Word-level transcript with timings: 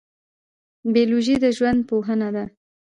بیولوژي 0.93 1.35
د 1.43 1.45
ژوند 1.57 1.79
پوهنه 1.89 2.29
ده 2.35 2.45